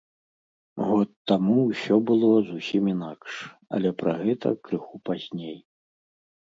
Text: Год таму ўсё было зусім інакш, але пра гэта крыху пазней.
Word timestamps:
Год 0.85 1.09
таму 1.31 1.57
ўсё 1.71 1.95
было 2.11 2.31
зусім 2.49 2.83
інакш, 2.95 3.31
але 3.77 3.89
пра 4.01 4.19
гэта 4.27 4.47
крыху 4.67 4.95
пазней. 5.11 5.57